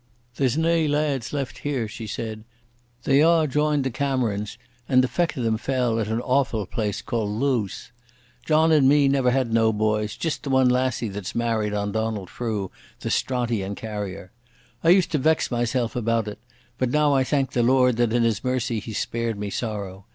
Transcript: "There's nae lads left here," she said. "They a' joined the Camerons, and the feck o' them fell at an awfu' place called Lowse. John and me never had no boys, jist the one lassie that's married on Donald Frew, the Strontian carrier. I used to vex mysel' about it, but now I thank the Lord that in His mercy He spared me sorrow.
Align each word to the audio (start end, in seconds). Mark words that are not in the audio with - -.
"There's 0.37 0.57
nae 0.57 0.87
lads 0.87 1.31
left 1.31 1.59
here," 1.59 1.87
she 1.87 2.07
said. 2.07 2.43
"They 3.03 3.21
a' 3.21 3.45
joined 3.45 3.83
the 3.83 3.91
Camerons, 3.91 4.57
and 4.89 5.03
the 5.03 5.07
feck 5.07 5.37
o' 5.37 5.43
them 5.43 5.59
fell 5.59 5.99
at 5.99 6.07
an 6.07 6.21
awfu' 6.21 6.65
place 6.65 7.03
called 7.03 7.29
Lowse. 7.29 7.91
John 8.43 8.71
and 8.71 8.89
me 8.89 9.07
never 9.07 9.29
had 9.29 9.53
no 9.53 9.71
boys, 9.71 10.17
jist 10.17 10.41
the 10.41 10.49
one 10.49 10.67
lassie 10.69 11.07
that's 11.09 11.35
married 11.35 11.75
on 11.75 11.91
Donald 11.91 12.31
Frew, 12.31 12.71
the 13.01 13.11
Strontian 13.11 13.75
carrier. 13.75 14.31
I 14.83 14.89
used 14.89 15.11
to 15.11 15.19
vex 15.19 15.51
mysel' 15.51 15.91
about 15.93 16.27
it, 16.27 16.39
but 16.79 16.89
now 16.89 17.13
I 17.13 17.23
thank 17.23 17.51
the 17.51 17.61
Lord 17.61 17.97
that 17.97 18.11
in 18.11 18.23
His 18.23 18.43
mercy 18.43 18.79
He 18.79 18.93
spared 18.93 19.37
me 19.37 19.51
sorrow. 19.51 20.07